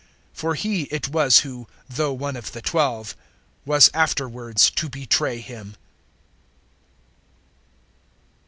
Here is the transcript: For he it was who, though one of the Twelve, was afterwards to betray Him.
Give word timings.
For 0.33 0.55
he 0.55 0.85
it 0.85 1.09
was 1.09 1.41
who, 1.41 1.67
though 1.87 2.11
one 2.11 2.35
of 2.35 2.53
the 2.53 2.61
Twelve, 2.63 3.15
was 3.67 3.91
afterwards 3.93 4.71
to 4.71 4.89
betray 4.89 5.39
Him. 5.41 5.75